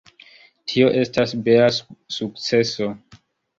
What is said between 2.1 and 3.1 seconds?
sukceso.